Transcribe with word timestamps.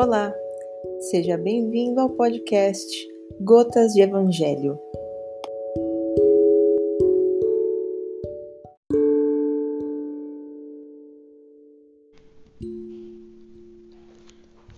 Olá, 0.00 0.32
seja 1.10 1.36
bem-vindo 1.36 2.00
ao 2.00 2.10
podcast 2.10 2.86
Gotas 3.40 3.94
de 3.94 4.00
Evangelho. 4.00 4.78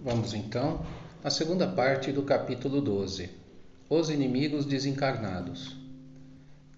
Vamos 0.00 0.32
então 0.32 0.80
à 1.22 1.28
segunda 1.28 1.66
parte 1.66 2.10
do 2.10 2.22
capítulo 2.22 2.80
12: 2.80 3.28
Os 3.90 4.08
inimigos 4.08 4.64
desencarnados. 4.64 5.76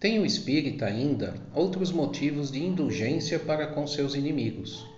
Tem 0.00 0.18
o 0.18 0.26
espírita 0.26 0.86
ainda 0.86 1.34
outros 1.54 1.92
motivos 1.92 2.50
de 2.50 2.60
indulgência 2.60 3.38
para 3.38 3.68
com 3.68 3.86
seus 3.86 4.16
inimigos 4.16 4.91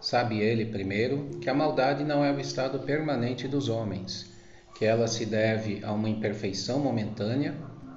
Sabe 0.00 0.40
ele, 0.40 0.64
primeiro, 0.64 1.28
que 1.42 1.50
a 1.50 1.54
maldade 1.54 2.04
não 2.04 2.24
é 2.24 2.32
o 2.32 2.40
estado 2.40 2.78
permanente 2.78 3.46
dos 3.46 3.68
homens, 3.68 4.30
que 4.74 4.86
ela 4.86 5.06
se 5.06 5.26
deve 5.26 5.84
a 5.84 5.92
uma 5.92 6.08
imperfeição 6.08 6.80
momentânea 6.80 7.54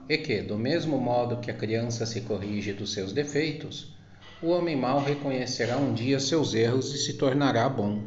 e 0.09 0.17
que, 0.17 0.41
do 0.41 0.57
mesmo 0.57 0.97
modo 0.97 1.37
que 1.37 1.49
a 1.49 1.53
criança 1.53 2.05
se 2.05 2.19
corrige 2.19 2.73
dos 2.73 2.91
seus 2.91 3.13
defeitos, 3.13 3.95
o 4.41 4.47
homem 4.47 4.75
mau 4.75 5.01
reconhecerá 5.01 5.77
um 5.77 5.93
dia 5.93 6.19
seus 6.19 6.53
erros 6.53 6.93
e 6.93 6.97
se 6.97 7.13
tornará 7.13 7.69
bom. 7.69 8.01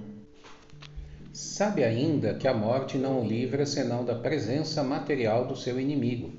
Sabe 1.32 1.82
ainda 1.82 2.34
que 2.34 2.46
a 2.46 2.52
morte 2.52 2.98
não 2.98 3.22
o 3.22 3.26
livra 3.26 3.64
senão 3.64 4.04
da 4.04 4.14
presença 4.14 4.82
material 4.82 5.46
do 5.46 5.56
seu 5.56 5.80
inimigo, 5.80 6.34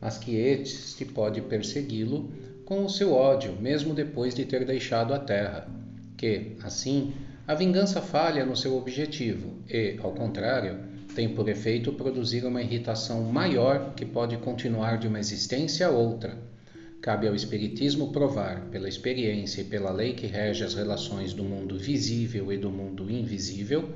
mas 0.00 0.16
que 0.16 0.34
este 0.34 1.04
pode 1.04 1.42
persegui-lo 1.42 2.32
com 2.64 2.86
o 2.86 2.88
seu 2.88 3.12
ódio, 3.12 3.52
mesmo 3.60 3.92
depois 3.92 4.34
de 4.34 4.46
ter 4.46 4.64
deixado 4.64 5.12
a 5.12 5.18
terra 5.18 5.68
que, 6.22 6.52
assim, 6.62 7.12
a 7.48 7.52
vingança 7.52 8.00
falha 8.00 8.46
no 8.46 8.54
seu 8.54 8.76
objetivo 8.76 9.56
e, 9.68 9.98
ao 10.00 10.12
contrário, 10.12 10.78
tem 11.16 11.34
por 11.34 11.48
efeito 11.48 11.92
produzir 11.94 12.44
uma 12.44 12.62
irritação 12.62 13.24
maior 13.24 13.92
que 13.96 14.06
pode 14.06 14.36
continuar 14.36 14.98
de 14.98 15.08
uma 15.08 15.18
existência 15.18 15.88
a 15.88 15.90
outra. 15.90 16.38
Cabe 17.00 17.26
ao 17.26 17.34
Espiritismo 17.34 18.12
provar, 18.12 18.68
pela 18.70 18.88
experiência 18.88 19.62
e 19.62 19.64
pela 19.64 19.90
lei 19.90 20.12
que 20.12 20.28
rege 20.28 20.62
as 20.62 20.74
relações 20.74 21.32
do 21.34 21.42
mundo 21.42 21.76
visível 21.76 22.52
e 22.52 22.56
do 22.56 22.70
mundo 22.70 23.10
invisível, 23.10 23.90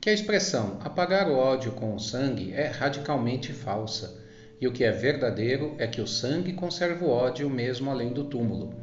que 0.00 0.10
a 0.10 0.12
expressão 0.12 0.76
apagar 0.80 1.30
o 1.30 1.36
ódio 1.36 1.70
com 1.70 1.94
o 1.94 2.00
sangue 2.00 2.52
é 2.52 2.66
radicalmente 2.66 3.52
falsa, 3.52 4.20
e 4.60 4.66
o 4.66 4.72
que 4.72 4.82
é 4.82 4.90
verdadeiro 4.90 5.76
é 5.78 5.86
que 5.86 6.00
o 6.00 6.06
sangue 6.06 6.52
conserva 6.52 7.04
o 7.04 7.10
ódio 7.10 7.48
mesmo 7.48 7.88
além 7.92 8.12
do 8.12 8.24
túmulo 8.24 8.74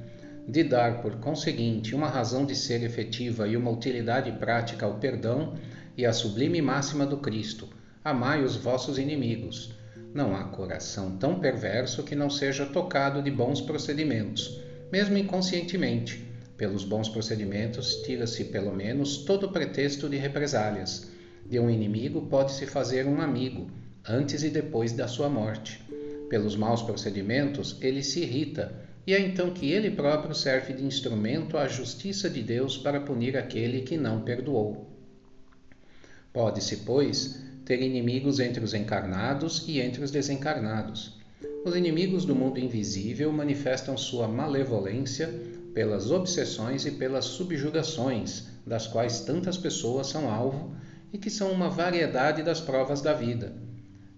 de 0.47 0.63
dar, 0.63 1.01
por 1.01 1.17
conseguinte, 1.17 1.93
uma 1.93 2.07
razão 2.07 2.45
de 2.45 2.55
ser 2.55 2.81
efetiva 2.81 3.45
e 3.47 3.57
uma 3.57 3.69
utilidade 3.69 4.31
prática 4.31 4.85
ao 4.85 4.93
perdão 4.93 5.55
e 5.97 6.05
à 6.05 6.13
sublime 6.13 6.61
máxima 6.61 7.05
do 7.05 7.17
Cristo: 7.17 7.67
amai 8.01 8.41
os 8.43 8.55
vossos 8.55 8.97
inimigos. 8.97 9.75
Não 10.13 10.33
há 10.33 10.45
coração 10.45 11.17
tão 11.17 11.39
perverso 11.39 12.01
que 12.01 12.15
não 12.15 12.29
seja 12.29 12.65
tocado 12.65 13.21
de 13.21 13.29
bons 13.29 13.59
procedimentos, 13.59 14.61
mesmo 14.89 15.17
inconscientemente. 15.17 16.25
Pelos 16.55 16.85
bons 16.85 17.09
procedimentos, 17.09 18.01
tira-se 18.03 18.45
pelo 18.45 18.73
menos 18.73 19.17
todo 19.17 19.51
pretexto 19.51 20.07
de 20.07 20.15
represálias. 20.15 21.11
De 21.45 21.59
um 21.59 21.69
inimigo 21.69 22.21
pode-se 22.21 22.65
fazer 22.65 23.05
um 23.05 23.21
amigo, 23.21 23.69
antes 24.07 24.43
e 24.43 24.49
depois 24.49 24.93
da 24.93 25.07
sua 25.07 25.29
morte. 25.29 25.81
Pelos 26.29 26.55
maus 26.55 26.81
procedimentos, 26.81 27.77
ele 27.81 28.01
se 28.01 28.21
irrita 28.21 28.86
e 29.07 29.13
é 29.13 29.21
então 29.21 29.51
que 29.51 29.71
ele 29.71 29.89
próprio 29.89 30.35
serve 30.35 30.73
de 30.73 30.83
instrumento 30.83 31.57
à 31.57 31.65
justiça 31.65 32.29
de 32.29 32.43
Deus 32.43 32.77
para 32.77 32.99
punir 32.99 33.37
aquele 33.37 33.83
que 33.83 33.95
não 33.95 34.19
perdoou. 34.19 34.85
Pode-se, 36.33 36.77
pois, 36.77 37.41
ter 37.63 37.81
inimigos 37.81 38.41
entre 38.41 38.61
os 38.61 38.73
encarnados 38.73 39.63
e 39.65 39.79
entre 39.79 40.03
os 40.03 40.11
desencarnados. 40.11 41.17
Os 41.63 41.73
inimigos 41.73 42.25
do 42.25 42.35
mundo 42.35 42.59
invisível 42.59 43.31
manifestam 43.31 43.97
sua 43.97 44.27
malevolência 44.27 45.33
pelas 45.73 46.11
obsessões 46.11 46.85
e 46.85 46.91
pelas 46.91 47.23
subjugações, 47.23 48.47
das 48.65 48.87
quais 48.87 49.21
tantas 49.21 49.57
pessoas 49.57 50.07
são 50.07 50.29
alvo 50.29 50.75
e 51.13 51.17
que 51.17 51.29
são 51.29 51.49
uma 51.51 51.69
variedade 51.69 52.43
das 52.43 52.59
provas 52.59 53.01
da 53.01 53.13
vida. 53.13 53.53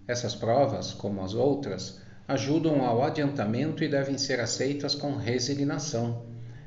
Essas 0.08 0.34
provas, 0.34 0.92
como 0.92 1.22
as 1.22 1.34
outras, 1.34 2.00
ajudam 2.30 2.84
ao 2.84 3.02
adiantamento 3.02 3.82
e 3.82 3.88
devem 3.88 4.16
ser 4.16 4.38
aceitas 4.38 4.94
com 4.94 5.16
resignação, 5.16 6.22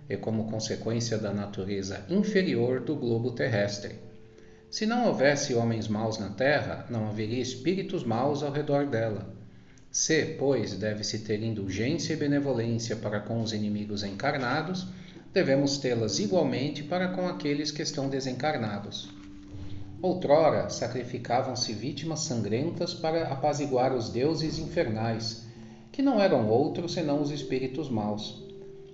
e 0.09 0.18
como 0.18 0.51
consequência 0.51 1.18
da 1.18 1.34
natureza 1.34 2.03
inferior 2.09 2.81
do 2.81 2.97
globo 2.97 3.31
terrestre. 3.31 3.96
Se 4.69 4.85
não 4.85 5.07
houvesse 5.07 5.53
homens 5.53 5.88
maus 5.88 6.18
na 6.18 6.31
terra, 6.31 6.85
não 6.90 7.07
haveria 7.07 7.41
espíritos 7.41 8.03
maus 8.03 8.44
ao 8.44 8.52
redor 8.52 8.88
dela. 8.88 9.34
Se, 9.90 10.35
pois, 10.38 10.73
deve-se 10.73 11.19
ter 11.19 11.41
indulgência 11.41 12.12
e 12.12 12.18
benevolência 12.18 12.97
para 12.97 13.22
com 13.22 13.41
os 13.41 13.53
inimigos 13.53 14.03
encarnados, 14.03 14.88
devemos 15.31 15.78
tê-las 15.78 16.19
igualmente 16.19 16.84
para 16.84 17.07
com 17.07 17.25
aqueles 17.25 17.72
que 17.72 17.81
estão 17.81 18.09
desencarnados. 18.09 19.09
Outrora 20.02 20.69
sacrificavam-se 20.69 21.72
vítimas 21.72 22.19
sangrentas 22.19 22.94
para 22.94 23.29
apaziguar 23.29 23.96
os 23.96 24.09
deuses 24.09 24.59
infernais, 24.59 25.53
que 25.93 26.01
não 26.01 26.19
eram 26.19 26.49
outros 26.49 26.93
senão 26.93 27.21
os 27.21 27.29
espíritos 27.29 27.87
maus. 27.87 28.43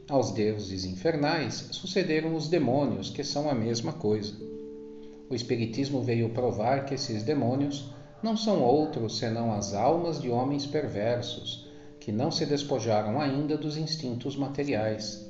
Aos 0.09 0.31
deuses 0.31 0.83
infernais 0.83 1.69
sucederam 1.71 2.35
os 2.35 2.49
demônios, 2.49 3.09
que 3.09 3.23
são 3.23 3.49
a 3.49 3.55
mesma 3.55 3.93
coisa. 3.93 4.35
O 5.29 5.33
Espiritismo 5.33 6.01
veio 6.01 6.31
provar 6.31 6.83
que 6.83 6.93
esses 6.93 7.23
demônios 7.23 7.89
não 8.21 8.35
são 8.35 8.61
outros 8.61 9.17
senão 9.17 9.53
as 9.53 9.73
almas 9.73 10.21
de 10.21 10.29
homens 10.29 10.65
perversos, 10.65 11.69
que 12.01 12.11
não 12.11 12.29
se 12.29 12.45
despojaram 12.45 13.21
ainda 13.21 13.55
dos 13.55 13.77
instintos 13.77 14.35
materiais, 14.35 15.25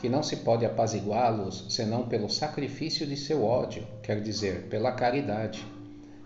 que 0.00 0.08
não 0.08 0.22
se 0.22 0.38
pode 0.38 0.66
apaziguá-los 0.66 1.66
senão 1.68 2.08
pelo 2.08 2.28
sacrifício 2.28 3.06
de 3.06 3.16
seu 3.16 3.44
ódio, 3.44 3.86
quer 4.02 4.20
dizer, 4.20 4.64
pela 4.64 4.90
caridade, 4.90 5.64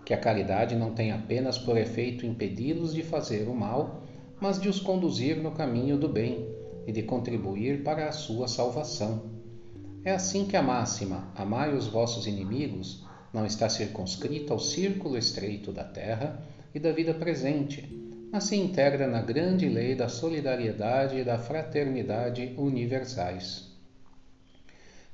que 0.02 0.14
a 0.14 0.18
caridade 0.18 0.74
não 0.74 0.94
tem 0.94 1.12
apenas 1.12 1.58
por 1.58 1.76
efeito 1.76 2.24
impedi-los 2.24 2.94
de 2.94 3.02
fazer 3.02 3.48
o 3.48 3.54
mal, 3.54 4.07
mas 4.40 4.60
de 4.60 4.68
os 4.68 4.80
conduzir 4.80 5.36
no 5.36 5.50
caminho 5.50 5.96
do 5.96 6.08
bem 6.08 6.48
e 6.86 6.92
de 6.92 7.02
contribuir 7.02 7.82
para 7.82 8.08
a 8.08 8.12
sua 8.12 8.48
salvação. 8.48 9.22
É 10.04 10.12
assim 10.12 10.46
que 10.46 10.56
a 10.56 10.62
máxima 10.62 11.30
Amai 11.34 11.74
os 11.74 11.86
vossos 11.86 12.26
inimigos 12.26 13.04
não 13.32 13.44
está 13.44 13.68
circunscrita 13.68 14.52
ao 14.52 14.58
círculo 14.58 15.18
estreito 15.18 15.72
da 15.72 15.84
terra 15.84 16.42
e 16.74 16.78
da 16.78 16.92
vida 16.92 17.12
presente, 17.12 17.88
mas 18.32 18.44
se 18.44 18.56
integra 18.56 19.06
na 19.06 19.20
grande 19.20 19.68
lei 19.68 19.94
da 19.94 20.08
solidariedade 20.08 21.18
e 21.18 21.24
da 21.24 21.38
fraternidade 21.38 22.54
universais. 22.56 23.68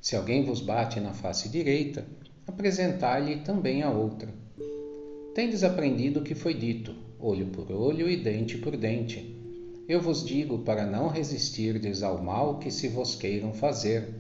Se 0.01 0.15
alguém 0.15 0.45
vos 0.45 0.61
bate 0.61 1.01
na 1.01 1.15
face 1.15 1.49
direita, 1.49 2.05
apresentai-lhe 2.47 3.37
também 3.37 3.83
a 3.83 3.91
outra. 3.91 4.29
Tendes 5.35 5.65
aprendido 5.65 6.21
o 6.21 6.23
que 6.23 6.35
foi 6.35 6.55
dito: 6.55 6.95
olho 7.19 7.47
por 7.47 7.71
olho 7.71 8.09
e 8.09 8.17
dente 8.17 8.59
por 8.59 8.77
dente. 8.77 9.35
Eu 9.87 10.01
vos 10.01 10.25
digo 10.25 10.61
para 10.61 10.87
não 10.87 11.09
resistirdes 11.09 12.03
ao 12.03 12.23
mal 12.23 12.59
que 12.59 12.71
se 12.71 12.89
vos 12.89 13.15
queiram 13.15 13.53
fazer. 13.53 14.15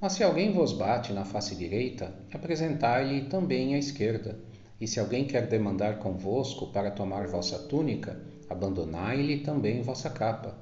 Mas 0.00 0.12
se 0.12 0.22
alguém 0.22 0.52
vos 0.52 0.72
bate 0.72 1.12
na 1.12 1.24
face 1.24 1.56
direita, 1.56 2.14
apresentai-lhe 2.32 3.22
também 3.22 3.74
a 3.74 3.78
esquerda. 3.78 4.38
E 4.80 4.86
se 4.86 5.00
alguém 5.00 5.24
quer 5.24 5.48
demandar 5.48 5.98
convosco 5.98 6.68
para 6.68 6.92
tomar 6.92 7.26
vossa 7.26 7.58
túnica, 7.58 8.20
abandonai-lhe 8.48 9.38
também 9.38 9.82
vossa 9.82 10.08
capa. 10.08 10.56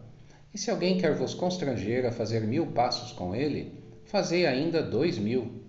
E 0.53 0.59
se 0.59 0.71
alguém 0.71 0.97
quer 0.97 1.15
vos 1.15 1.35
constranger 1.35 2.07
a 2.07 2.11
fazer 2.11 2.41
mil 2.41 2.69
passos 2.69 3.13
com 3.13 3.35
ele, 3.35 3.73
fazei 4.07 4.47
ainda 4.47 4.83
dois 4.83 5.19
mil. 5.19 5.63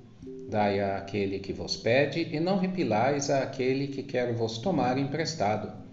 Dai 0.50 0.80
a 0.80 0.98
aquele 0.98 1.40
que 1.40 1.52
vos 1.52 1.76
pede, 1.76 2.28
e 2.32 2.40
não 2.40 2.58
repilais 2.58 3.30
a 3.30 3.44
aquele 3.44 3.88
que 3.88 4.04
quer 4.04 4.34
vos 4.34 4.58
tomar 4.58 4.98
emprestado 4.98 5.89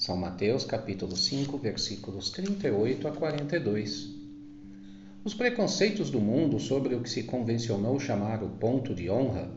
são 0.00 0.16
Mateus 0.16 0.64
capítulo 0.64 1.14
5, 1.14 1.58
versículos 1.58 2.30
38 2.30 3.06
a 3.06 3.12
42. 3.12 4.08
Os 5.22 5.34
preconceitos 5.34 6.08
do 6.08 6.18
mundo 6.18 6.58
sobre 6.58 6.94
o 6.94 7.02
que 7.02 7.10
se 7.10 7.24
convencionou 7.24 8.00
chamar 8.00 8.42
o 8.42 8.48
ponto 8.48 8.94
de 8.94 9.10
honra 9.10 9.50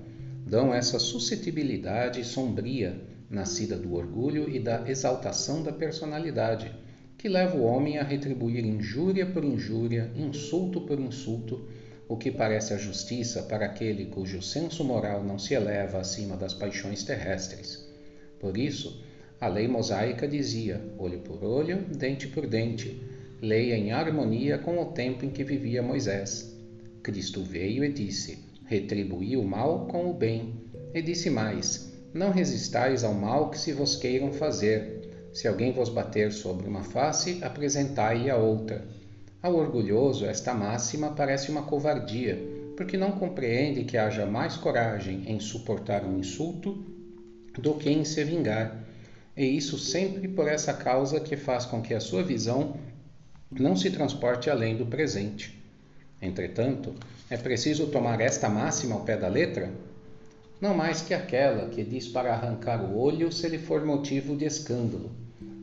dão 0.45 0.73
essa 0.73 0.99
suscetibilidade 0.99 2.25
sombria 2.25 2.99
nascida 3.29 3.77
do 3.77 3.93
orgulho 3.93 4.49
e 4.53 4.59
da 4.59 4.83
exaltação 4.85 5.63
da 5.63 5.71
personalidade, 5.71 6.75
que 7.17 7.29
leva 7.29 7.55
o 7.55 7.63
homem 7.63 7.97
a 7.97 8.03
retribuir 8.03 8.65
injúria 8.65 9.25
por 9.25 9.45
injúria, 9.45 10.11
insulto 10.13 10.81
por 10.81 10.99
insulto, 10.99 11.69
o 12.05 12.17
que 12.17 12.29
parece 12.29 12.73
a 12.73 12.77
justiça 12.77 13.43
para 13.43 13.67
aquele 13.67 14.07
cujo 14.07 14.41
senso 14.41 14.83
moral 14.83 15.23
não 15.23 15.39
se 15.39 15.53
eleva 15.53 15.99
acima 15.99 16.35
das 16.35 16.53
paixões 16.53 17.01
terrestres. 17.01 17.87
Por 18.41 18.57
isso, 18.57 19.01
a 19.43 19.47
lei 19.49 19.67
mosaica 19.67 20.25
dizia: 20.25 20.81
olho 20.97 21.19
por 21.19 21.43
olho, 21.43 21.83
dente 21.97 22.29
por 22.29 22.47
dente, 22.47 23.03
lei 23.41 23.73
em 23.73 23.91
harmonia 23.91 24.57
com 24.57 24.81
o 24.81 24.93
tempo 24.93 25.25
em 25.25 25.29
que 25.29 25.43
vivia 25.43 25.83
Moisés. 25.83 26.57
Cristo 27.03 27.43
veio 27.43 27.83
e 27.83 27.91
disse: 27.91 28.41
retribuí 28.65 29.35
o 29.35 29.43
mal 29.43 29.85
com 29.87 30.09
o 30.09 30.13
bem. 30.13 30.53
E 30.93 31.01
disse 31.01 31.29
mais: 31.29 31.91
Não 32.13 32.31
resistais 32.31 33.03
ao 33.03 33.13
mal 33.13 33.49
que 33.49 33.59
se 33.59 33.73
vos 33.73 33.97
queiram 33.97 34.31
fazer. 34.31 35.27
Se 35.33 35.45
alguém 35.45 35.73
vos 35.73 35.89
bater 35.89 36.31
sobre 36.31 36.65
uma 36.65 36.83
face, 36.83 37.39
apresentai-lhe 37.43 38.29
a 38.29 38.37
outra. 38.37 38.87
Ao 39.41 39.53
orgulhoso, 39.55 40.25
esta 40.25 40.53
máxima 40.53 41.11
parece 41.11 41.51
uma 41.51 41.63
covardia, 41.63 42.39
porque 42.77 42.95
não 42.95 43.11
compreende 43.11 43.83
que 43.83 43.97
haja 43.97 44.25
mais 44.25 44.55
coragem 44.55 45.23
em 45.27 45.37
suportar 45.37 46.05
um 46.05 46.17
insulto 46.17 46.81
do 47.59 47.73
que 47.73 47.89
em 47.89 48.05
se 48.05 48.23
vingar. 48.23 48.82
E 49.35 49.45
isso 49.45 49.77
sempre 49.77 50.27
por 50.27 50.47
essa 50.47 50.74
causa 50.74 51.19
que 51.19 51.35
faz 51.35 51.65
com 51.65 51.81
que 51.81 51.94
a 51.94 52.00
sua 52.00 52.24
visão 52.24 52.75
não 53.51 53.75
se 53.75 53.89
transporte 53.89 54.50
além 54.50 54.75
do 54.75 54.85
presente. 54.85 55.62
Entretanto, 56.21 56.94
é 57.30 57.38
preciso 57.38 57.88
tomar 57.88 58.21
esta 58.21 58.47
máxima 58.47 58.95
ao 58.95 59.01
pé 59.01 59.18
da 59.18 59.27
letra 59.27 59.71
não 60.63 60.74
mais 60.74 61.01
que 61.01 61.13
aquela 61.13 61.68
que 61.68 61.83
diz 61.83 62.07
para 62.07 62.31
arrancar 62.33 62.81
o 62.85 62.97
olho 62.97 63.30
se 63.33 63.45
ele 63.45 63.57
for 63.57 63.83
motivo 63.83 64.33
de 64.33 64.45
escândalo. 64.45 65.12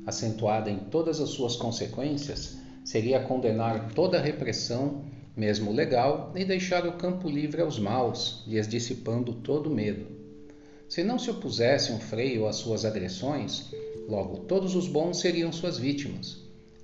Acentuada 0.06 0.70
em 0.70 0.76
todas 0.76 1.22
as 1.22 1.30
suas 1.30 1.56
consequências, 1.56 2.58
seria 2.84 3.18
condenar 3.20 3.92
toda 3.94 4.18
a 4.18 4.20
repressão, 4.20 5.02
mesmo 5.34 5.72
legal, 5.72 6.30
e 6.36 6.44
deixar 6.44 6.86
o 6.86 6.98
campo 6.98 7.30
livre 7.30 7.62
aos 7.62 7.78
maus, 7.78 8.44
lhes 8.46 8.68
dissipando 8.68 9.32
todo 9.32 9.70
medo. 9.70 10.19
Se 10.90 11.02
não 11.02 11.18
se 11.18 11.30
opusesse 11.30 11.90
um 11.90 11.98
freio 11.98 12.46
às 12.46 12.56
suas 12.56 12.84
agressões, 12.84 13.70
logo 14.06 14.40
todos 14.40 14.74
os 14.74 14.86
bons 14.86 15.20
seriam 15.20 15.50
suas 15.50 15.78
vítimas. 15.78 16.36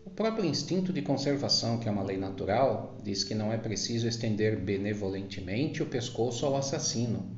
O 0.06 0.10
próprio 0.10 0.46
instinto 0.46 0.94
de 0.94 1.02
conservação, 1.02 1.78
que 1.78 1.88
é 1.88 1.92
uma 1.92 2.02
lei 2.02 2.16
natural, 2.16 2.96
diz 3.02 3.22
que 3.22 3.34
não 3.34 3.52
é 3.52 3.58
preciso 3.58 4.08
estender 4.08 4.58
benevolentemente 4.58 5.82
o 5.82 5.86
pescoço 5.86 6.46
ao 6.46 6.56
assassino 6.56 7.36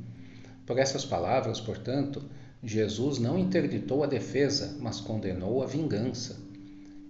por 0.69 0.79
essas 0.79 1.03
palavras, 1.03 1.63
portanto, 1.63 2.23
Jesus 2.63 3.19
não 3.19 3.39
interditou 3.39 4.05
a 4.05 4.07
defesa, 4.07 4.77
mas 4.79 5.01
condenou 5.01 5.63
a 5.63 5.67
vingança. 5.67 6.37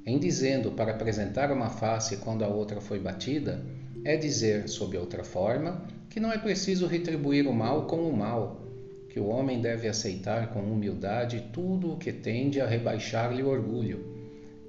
Em 0.06 0.16
dizendo 0.16 0.70
para 0.70 0.92
apresentar 0.92 1.50
uma 1.50 1.68
face 1.68 2.18
quando 2.18 2.44
a 2.44 2.46
outra 2.46 2.80
foi 2.80 3.00
batida, 3.00 3.60
é 4.04 4.16
dizer, 4.16 4.68
sob 4.68 4.96
outra 4.96 5.24
forma, 5.24 5.84
que 6.08 6.20
não 6.20 6.30
é 6.30 6.38
preciso 6.38 6.86
retribuir 6.86 7.48
o 7.48 7.52
mal 7.52 7.88
com 7.88 8.08
o 8.08 8.16
mal, 8.16 8.67
que 9.18 9.22
o 9.22 9.30
homem 9.30 9.60
deve 9.60 9.88
aceitar 9.88 10.52
com 10.52 10.60
humildade 10.60 11.50
tudo 11.52 11.92
o 11.92 11.96
que 11.96 12.12
tende 12.12 12.60
a 12.60 12.66
rebaixar-lhe 12.68 13.42
o 13.42 13.48
orgulho, 13.48 14.14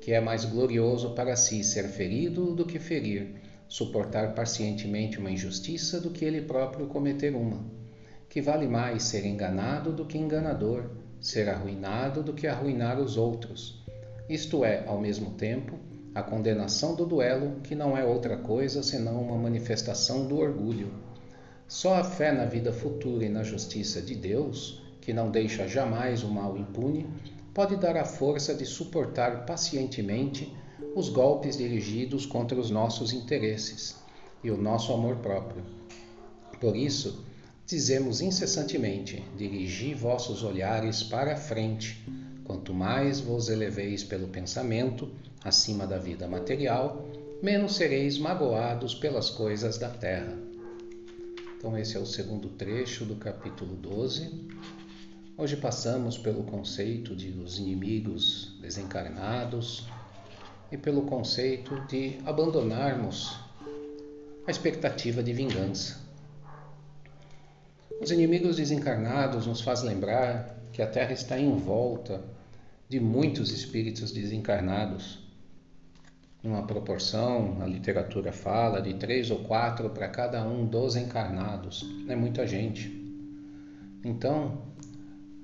que 0.01 0.11
é 0.11 0.19
mais 0.19 0.43
glorioso 0.43 1.11
para 1.11 1.35
si 1.35 1.63
ser 1.63 1.83
ferido 1.83 2.55
do 2.55 2.65
que 2.65 2.79
ferir, 2.79 3.35
suportar 3.67 4.33
pacientemente 4.33 5.19
uma 5.19 5.29
injustiça 5.29 6.01
do 6.01 6.09
que 6.09 6.25
ele 6.25 6.41
próprio 6.41 6.87
cometer 6.87 7.35
uma 7.35 7.63
que 8.27 8.41
vale 8.41 8.67
mais 8.67 9.03
ser 9.03 9.23
enganado 9.23 9.93
do 9.93 10.03
que 10.05 10.17
enganador, 10.17 10.85
ser 11.21 11.47
arruinado 11.47 12.23
do 12.23 12.33
que 12.33 12.47
arruinar 12.47 12.99
os 12.99 13.17
outros. 13.17 13.83
Isto 14.27 14.65
é, 14.65 14.83
ao 14.87 14.99
mesmo 14.99 15.31
tempo, 15.31 15.77
a 16.15 16.23
condenação 16.23 16.95
do 16.95 17.05
duelo, 17.05 17.59
que 17.61 17.75
não 17.75 17.95
é 17.95 18.03
outra 18.03 18.35
coisa 18.35 18.81
senão 18.81 19.21
uma 19.21 19.37
manifestação 19.37 20.27
do 20.27 20.39
orgulho. 20.39 21.08
Só 21.69 21.93
a 21.93 22.03
fé 22.03 22.31
na 22.31 22.45
vida 22.45 22.73
futura 22.73 23.23
e 23.23 23.29
na 23.29 23.43
justiça 23.43 24.01
de 24.01 24.15
Deus, 24.15 24.81
que 24.99 25.13
não 25.13 25.29
deixa 25.29 25.67
jamais 25.67 26.23
o 26.23 26.27
mal 26.27 26.57
impune, 26.57 27.05
pode 27.53 27.75
dar 27.75 27.95
a 27.95 28.03
força 28.03 28.55
de 28.55 28.65
suportar 28.65 29.45
pacientemente 29.45 30.51
os 30.95 31.09
golpes 31.09 31.57
dirigidos 31.57 32.25
contra 32.25 32.59
os 32.59 32.71
nossos 32.71 33.13
interesses 33.13 33.97
e 34.43 34.49
o 34.49 34.57
nosso 34.57 34.91
amor 34.91 35.17
próprio. 35.17 35.63
Por 36.59 36.75
isso, 36.75 37.23
dizemos 37.67 38.19
incessantemente: 38.19 39.23
Dirigi 39.37 39.93
vossos 39.93 40.41
olhares 40.41 41.03
para 41.03 41.33
a 41.33 41.37
frente. 41.37 42.03
Quanto 42.45 42.73
mais 42.73 43.19
vos 43.19 43.47
eleveis 43.47 44.03
pelo 44.03 44.27
pensamento 44.29 45.07
acima 45.43 45.85
da 45.85 45.99
vida 45.99 46.27
material, 46.27 47.05
menos 47.43 47.75
sereis 47.75 48.17
magoados 48.17 48.95
pelas 48.95 49.29
coisas 49.29 49.77
da 49.77 49.89
terra. 49.89 50.48
Então, 51.59 51.77
esse 51.77 51.97
é 51.97 51.99
o 51.99 52.05
segundo 52.05 52.47
trecho 52.47 53.03
do 53.03 53.17
capítulo 53.17 53.75
12. 53.75 54.47
Hoje 55.37 55.57
passamos 55.57 56.17
pelo 56.17 56.45
conceito 56.45 57.13
de 57.13 57.37
os 57.37 57.59
inimigos 57.59 58.57
desencarnados 58.61 59.85
e 60.71 60.77
pelo 60.77 61.01
conceito 61.01 61.77
de 61.87 62.17
abandonarmos 62.25 63.37
a 64.47 64.51
expectativa 64.51 65.21
de 65.21 65.33
vingança. 65.33 65.99
Os 68.01 68.09
inimigos 68.09 68.55
desencarnados 68.55 69.45
nos 69.45 69.59
faz 69.59 69.81
lembrar 69.81 70.63
que 70.71 70.81
a 70.81 70.87
Terra 70.87 71.11
está 71.11 71.37
em 71.37 71.57
volta 71.57 72.23
de 72.87 73.01
muitos 73.01 73.51
espíritos 73.51 74.13
desencarnados. 74.13 75.28
Numa 76.41 76.65
proporção, 76.65 77.57
a 77.61 77.65
literatura 77.65 78.31
fala 78.31 78.81
de 78.81 78.93
três 78.93 79.29
ou 79.29 79.39
quatro 79.39 79.89
para 79.89 80.07
cada 80.07 80.41
um 80.47 80.65
dos 80.65 80.95
encarnados. 80.95 81.85
É 82.07 82.15
muita 82.15 82.47
gente. 82.47 82.89
Então, 84.05 84.61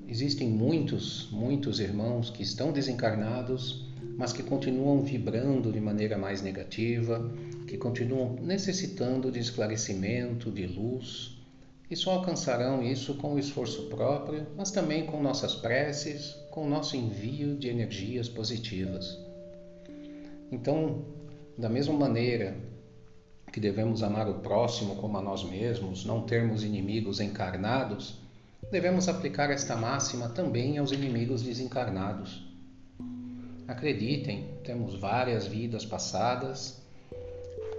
existem 0.07 0.47
muitos, 0.47 1.29
muitos 1.31 1.81
irmãos 1.81 2.29
que 2.29 2.41
estão 2.41 2.71
desencarnados, 2.71 3.85
mas 4.17 4.31
que 4.31 4.41
continuam 4.41 5.01
vibrando 5.01 5.69
de 5.69 5.81
maneira 5.81 6.17
mais 6.17 6.41
negativa, 6.41 7.29
que 7.67 7.77
continuam 7.77 8.37
necessitando 8.41 9.29
de 9.29 9.39
esclarecimento, 9.39 10.49
de 10.49 10.65
luz, 10.65 11.37
e 11.91 11.95
só 11.97 12.11
alcançarão 12.11 12.81
isso 12.81 13.15
com 13.15 13.33
o 13.33 13.39
esforço 13.39 13.89
próprio, 13.89 14.47
mas 14.55 14.71
também 14.71 15.05
com 15.05 15.21
nossas 15.21 15.55
preces, 15.55 16.37
com 16.51 16.65
o 16.65 16.69
nosso 16.69 16.95
envio 16.95 17.57
de 17.57 17.67
energias 17.67 18.29
positivas. 18.29 19.24
Então, 20.55 21.03
da 21.57 21.67
mesma 21.67 21.93
maneira 21.93 22.57
que 23.51 23.59
devemos 23.59 24.01
amar 24.01 24.29
o 24.29 24.35
próximo 24.35 24.95
como 24.95 25.17
a 25.17 25.21
nós 25.21 25.43
mesmos, 25.43 26.05
não 26.05 26.21
termos 26.21 26.63
inimigos 26.63 27.19
encarnados, 27.19 28.21
devemos 28.71 29.09
aplicar 29.09 29.51
esta 29.51 29.75
máxima 29.75 30.29
também 30.29 30.77
aos 30.77 30.93
inimigos 30.93 31.41
desencarnados. 31.41 32.41
Acreditem, 33.67 34.47
temos 34.63 34.95
várias 34.95 35.45
vidas 35.45 35.85
passadas 35.85 36.81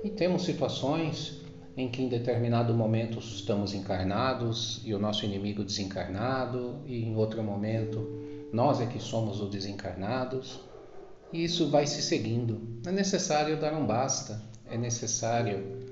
e 0.05 0.11
temos 0.11 0.45
situações 0.45 1.41
em 1.79 1.89
que 1.89 2.03
em 2.03 2.11
determinado 2.11 2.75
momento 2.75 3.19
estamos 3.19 3.73
encarnados 3.73 4.83
e 4.85 4.93
o 4.93 4.99
nosso 4.99 5.25
inimigo 5.25 5.65
desencarnado, 5.65 6.83
e 6.85 7.05
em 7.05 7.17
outro 7.17 7.43
momento 7.43 8.07
nós 8.53 8.83
é 8.83 8.87
que 8.87 9.01
somos 9.01 9.41
os 9.41 9.51
desencarnados, 9.51 10.61
e 11.33 11.45
isso 11.45 11.69
vai 11.69 11.87
se 11.87 12.03
seguindo. 12.03 12.81
É 12.87 12.93
necessário 12.93 13.59
dar 13.59 13.73
um 13.75 13.87
basta, 13.87 14.41
é 14.71 14.77
necessário, 14.77 15.87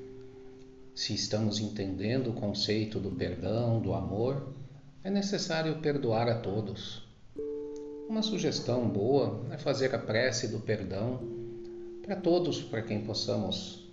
se 0.95 1.15
estamos 1.15 1.59
entendendo 1.59 2.31
o 2.31 2.35
conceito 2.35 2.99
do 3.01 3.11
perdão, 3.11 3.81
do 3.81 3.95
amor, 3.95 4.53
é 5.03 5.11
necessário 5.11 5.81
perdoar 5.81 6.29
a 6.29 6.39
todos. 6.39 7.03
Uma 8.09 8.23
sugestão 8.23 8.89
boa 8.89 9.45
é 9.51 9.59
fazer 9.59 9.95
a 9.95 9.99
prece 9.99 10.49
do 10.49 10.61
perdão 10.61 11.21
para 12.05 12.17
todos, 12.17 12.63
para 12.63 12.83
quem 12.83 13.01
possamos 13.01 13.89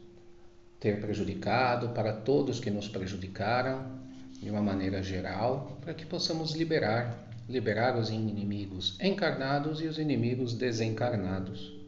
ter 0.79 0.99
prejudicado, 0.99 1.89
para 1.89 2.11
todos 2.11 2.59
que 2.59 2.69
nos 2.69 2.87
prejudicaram, 2.87 3.99
de 4.41 4.49
uma 4.49 4.61
maneira 4.61 5.01
geral, 5.03 5.77
para 5.81 5.93
que 5.93 6.05
possamos 6.05 6.53
liberar, 6.53 7.30
liberar 7.47 7.97
os 7.97 8.09
inimigos 8.09 8.97
encarnados 9.01 9.81
e 9.81 9.87
os 9.87 9.97
inimigos 9.97 10.53
desencarnados. 10.53 11.79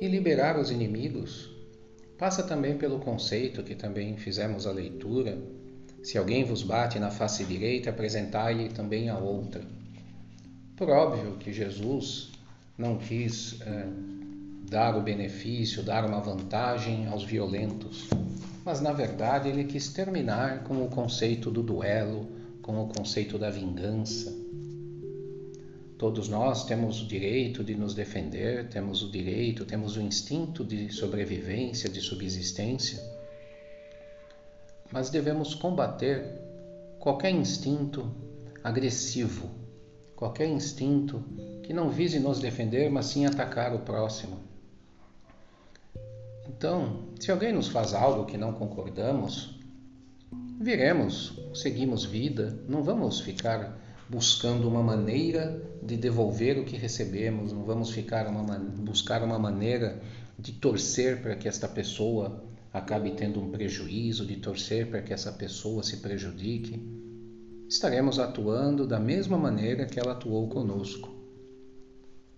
E 0.00 0.06
liberar 0.06 0.58
os 0.58 0.70
inimigos 0.70 1.50
passa 2.16 2.42
também 2.42 2.76
pelo 2.76 2.98
conceito 2.98 3.62
que 3.62 3.74
também 3.74 4.16
fizemos 4.16 4.66
a 4.66 4.72
leitura: 4.72 5.38
se 6.02 6.18
alguém 6.18 6.44
vos 6.44 6.62
bate 6.62 6.98
na 6.98 7.10
face 7.10 7.44
direita, 7.44 7.90
apresentai-lhe 7.90 8.68
também 8.68 9.08
a 9.08 9.18
outra. 9.18 9.62
Por 10.76 10.90
óbvio 10.90 11.36
que 11.38 11.52
Jesus 11.52 12.30
não 12.76 12.98
quis. 12.98 13.60
Eh, 13.60 14.17
dar 14.68 14.96
o 14.96 15.02
benefício, 15.02 15.82
dar 15.82 16.04
uma 16.04 16.20
vantagem 16.20 17.06
aos 17.06 17.24
violentos, 17.24 18.08
mas 18.64 18.80
na 18.82 18.92
verdade 18.92 19.48
ele 19.48 19.64
quis 19.64 19.88
terminar 19.88 20.62
com 20.64 20.84
o 20.84 20.88
conceito 20.88 21.50
do 21.50 21.62
duelo, 21.62 22.28
com 22.60 22.82
o 22.82 22.88
conceito 22.88 23.38
da 23.38 23.48
vingança. 23.48 24.30
Todos 25.96 26.28
nós 26.28 26.66
temos 26.66 27.02
o 27.02 27.06
direito 27.06 27.64
de 27.64 27.74
nos 27.74 27.94
defender, 27.94 28.68
temos 28.68 29.02
o 29.02 29.10
direito, 29.10 29.64
temos 29.64 29.96
o 29.96 30.02
instinto 30.02 30.62
de 30.62 30.92
sobrevivência, 30.92 31.88
de 31.88 32.00
subsistência, 32.00 33.02
mas 34.92 35.08
devemos 35.08 35.54
combater 35.54 36.24
qualquer 36.98 37.30
instinto 37.30 38.08
agressivo, 38.62 39.50
qualquer 40.14 40.46
instinto 40.46 41.24
que 41.62 41.72
não 41.72 41.88
vise 41.88 42.20
nos 42.20 42.38
defender, 42.38 42.90
mas 42.90 43.06
sim 43.06 43.24
atacar 43.24 43.74
o 43.74 43.80
próximo. 43.80 44.57
Então, 46.48 47.04
se 47.20 47.30
alguém 47.30 47.52
nos 47.52 47.68
faz 47.68 47.94
algo 47.94 48.24
que 48.24 48.38
não 48.38 48.52
concordamos, 48.52 49.58
viremos, 50.60 51.38
seguimos 51.54 52.04
vida, 52.04 52.58
não 52.68 52.82
vamos 52.82 53.20
ficar 53.20 53.78
buscando 54.08 54.66
uma 54.66 54.82
maneira 54.82 55.62
de 55.82 55.96
devolver 55.96 56.58
o 56.58 56.64
que 56.64 56.76
recebemos, 56.76 57.52
não 57.52 57.64
vamos 57.64 57.90
ficar 57.90 58.26
uma, 58.26 58.58
buscar 58.58 59.22
uma 59.22 59.38
maneira 59.38 60.00
de 60.38 60.52
torcer 60.52 61.20
para 61.20 61.36
que 61.36 61.46
esta 61.46 61.68
pessoa 61.68 62.42
acabe 62.72 63.10
tendo 63.12 63.40
um 63.40 63.50
prejuízo, 63.50 64.24
de 64.24 64.36
torcer 64.36 64.88
para 64.88 65.02
que 65.02 65.12
essa 65.12 65.32
pessoa 65.32 65.82
se 65.82 65.98
prejudique. 65.98 66.82
Estaremos 67.68 68.18
atuando 68.18 68.86
da 68.86 68.98
mesma 68.98 69.36
maneira 69.36 69.84
que 69.84 70.00
ela 70.00 70.12
atuou 70.12 70.48
conosco. 70.48 71.14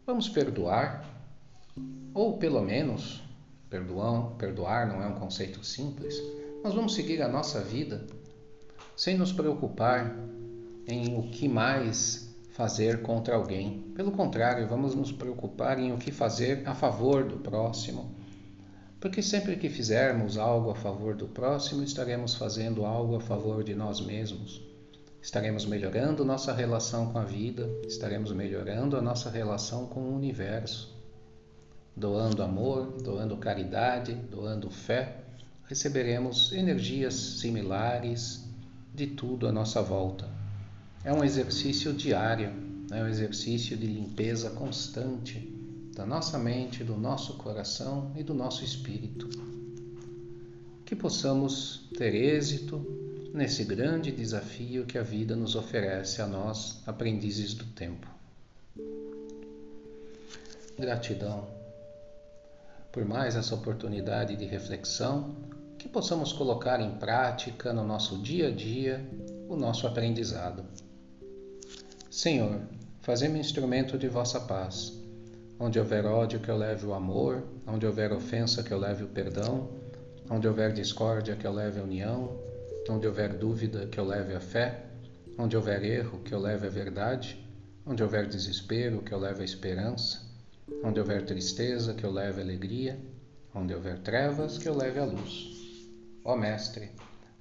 Vamos 0.04 0.28
perdoar, 0.28 1.04
ou 2.12 2.36
pelo 2.36 2.60
menos, 2.60 3.22
perdoar, 3.70 4.32
perdoar 4.32 4.88
não 4.88 5.00
é 5.00 5.06
um 5.06 5.14
conceito 5.14 5.64
simples, 5.64 6.20
mas 6.62 6.74
vamos 6.74 6.94
seguir 6.94 7.22
a 7.22 7.28
nossa 7.28 7.60
vida 7.60 8.04
sem 8.96 9.16
nos 9.16 9.32
preocupar 9.32 10.14
em 10.86 11.16
o 11.16 11.22
que 11.30 11.48
mais 11.48 12.28
fazer 12.50 13.00
contra 13.00 13.36
alguém. 13.36 13.92
Pelo 13.94 14.10
contrário, 14.10 14.68
vamos 14.68 14.94
nos 14.94 15.12
preocupar 15.12 15.78
em 15.78 15.92
o 15.92 15.96
que 15.96 16.10
fazer 16.10 16.62
a 16.66 16.74
favor 16.74 17.24
do 17.24 17.38
próximo. 17.38 18.14
Porque 19.00 19.22
sempre 19.22 19.56
que 19.56 19.70
fizermos 19.70 20.36
algo 20.36 20.70
a 20.70 20.74
favor 20.74 21.14
do 21.14 21.26
próximo, 21.26 21.82
estaremos 21.82 22.34
fazendo 22.34 22.84
algo 22.84 23.16
a 23.16 23.20
favor 23.20 23.64
de 23.64 23.74
nós 23.74 24.00
mesmos. 24.00 24.60
Estaremos 25.22 25.64
melhorando 25.64 26.24
nossa 26.24 26.52
relação 26.52 27.12
com 27.12 27.18
a 27.18 27.24
vida, 27.24 27.70
estaremos 27.86 28.32
melhorando 28.32 28.96
a 28.96 29.00
nossa 29.00 29.30
relação 29.30 29.86
com 29.86 30.00
o 30.00 30.14
universo. 30.14 30.99
Doando 31.96 32.42
amor, 32.42 32.96
doando 33.02 33.36
caridade, 33.36 34.14
doando 34.14 34.70
fé, 34.70 35.16
receberemos 35.66 36.52
energias 36.52 37.14
similares 37.14 38.44
de 38.94 39.06
tudo 39.06 39.46
à 39.46 39.52
nossa 39.52 39.82
volta. 39.82 40.28
É 41.04 41.12
um 41.12 41.24
exercício 41.24 41.92
diário, 41.92 42.52
é 42.90 43.02
um 43.02 43.08
exercício 43.08 43.76
de 43.76 43.86
limpeza 43.86 44.50
constante 44.50 45.38
da 45.94 46.06
nossa 46.06 46.38
mente, 46.38 46.82
do 46.82 46.96
nosso 46.96 47.34
coração 47.34 48.12
e 48.16 48.22
do 48.22 48.34
nosso 48.34 48.64
espírito. 48.64 49.28
Que 50.84 50.96
possamos 50.96 51.88
ter 51.96 52.14
êxito 52.14 52.84
nesse 53.32 53.64
grande 53.64 54.10
desafio 54.10 54.84
que 54.84 54.98
a 54.98 55.02
vida 55.02 55.36
nos 55.36 55.54
oferece 55.54 56.20
a 56.20 56.26
nós, 56.26 56.82
aprendizes 56.86 57.54
do 57.54 57.64
tempo. 57.64 58.08
Gratidão 60.78 61.59
por 62.92 63.04
mais 63.04 63.36
essa 63.36 63.54
oportunidade 63.54 64.36
de 64.36 64.44
reflexão 64.44 65.36
que 65.78 65.88
possamos 65.88 66.32
colocar 66.32 66.80
em 66.80 66.90
prática 66.96 67.72
no 67.72 67.84
nosso 67.84 68.18
dia 68.18 68.48
a 68.48 68.50
dia 68.50 69.08
o 69.48 69.56
nosso 69.56 69.86
aprendizado. 69.86 70.64
Senhor, 72.10 72.60
fazei-me 73.00 73.38
instrumento 73.38 73.96
de 73.96 74.08
vossa 74.08 74.40
paz. 74.40 74.92
Onde 75.58 75.78
houver 75.78 76.06
ódio, 76.06 76.40
que 76.40 76.48
eu 76.48 76.56
leve 76.56 76.86
o 76.86 76.94
amor, 76.94 77.44
onde 77.66 77.86
houver 77.86 78.12
ofensa, 78.12 78.62
que 78.62 78.72
eu 78.72 78.78
leve 78.78 79.04
o 79.04 79.08
perdão, 79.08 79.68
onde 80.30 80.48
houver 80.48 80.72
discórdia, 80.72 81.36
que 81.36 81.46
eu 81.46 81.52
leve 81.52 81.80
a 81.80 81.82
união, 81.82 82.38
onde 82.88 83.06
houver 83.06 83.34
dúvida, 83.34 83.86
que 83.86 83.98
eu 83.98 84.04
leve 84.04 84.34
a 84.34 84.40
fé, 84.40 84.84
onde 85.38 85.56
houver 85.56 85.84
erro, 85.84 86.20
que 86.20 86.34
eu 86.34 86.40
leve 86.40 86.66
a 86.66 86.70
verdade, 86.70 87.38
onde 87.86 88.02
houver 88.02 88.26
desespero, 88.26 89.02
que 89.02 89.12
eu 89.12 89.18
leve 89.18 89.42
a 89.42 89.44
esperança, 89.44 90.29
onde 90.82 91.00
houver 91.00 91.24
tristeza, 91.24 91.94
que 91.94 92.04
eu 92.04 92.10
leve 92.10 92.40
alegria, 92.40 92.98
onde 93.54 93.74
houver 93.74 93.98
trevas, 93.98 94.58
que 94.58 94.68
eu 94.68 94.76
leve 94.76 94.98
a 94.98 95.04
luz. 95.04 95.88
Ó 96.24 96.36
Mestre, 96.36 96.90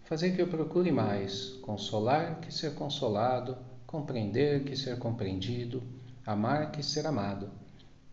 fazei 0.03 0.31
que 0.31 0.41
eu 0.41 0.48
procure 0.48 0.91
mais 0.91 1.50
consolar 1.62 2.39
que 2.39 2.53
ser 2.53 2.74
consolado, 2.75 3.57
compreender 3.86 4.63
que 4.63 4.75
ser 4.75 4.98
compreendido, 4.98 5.83
amar 6.25 6.71
que 6.71 6.83
ser 6.83 7.05
amado, 7.05 7.50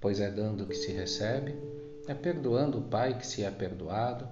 pois 0.01 0.21
é 0.21 0.31
dando 0.31 0.67
que 0.67 0.75
se 0.75 0.93
recebe, 0.93 1.55
é 2.07 2.15
perdoando 2.15 2.79
o 2.79 2.83
Pai 2.83 3.19
que 3.19 3.27
se 3.27 3.43
é 3.43 3.51
perdoado, 3.51 4.29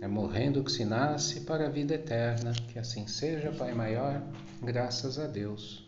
é 0.00 0.08
morrendo 0.08 0.64
que 0.64 0.72
se 0.72 0.84
nasce 0.84 1.40
para 1.40 1.66
a 1.66 1.70
vida 1.70 1.94
eterna. 1.94 2.52
Que 2.68 2.78
assim 2.78 3.06
seja, 3.06 3.52
Pai 3.52 3.74
maior, 3.74 4.22
graças 4.62 5.18
a 5.18 5.26
Deus. 5.26 5.86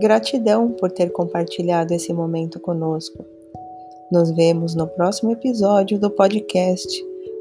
Gratidão 0.00 0.70
por 0.70 0.90
ter 0.90 1.10
compartilhado 1.10 1.92
esse 1.92 2.10
momento 2.10 2.58
conosco. 2.58 3.22
Nos 4.10 4.30
vemos 4.30 4.74
no 4.74 4.86
próximo 4.86 5.30
episódio 5.30 5.98
do 5.98 6.10
podcast 6.10 6.88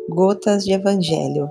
Gotas 0.09 0.65
de 0.65 0.73
Evangelho. 0.73 1.49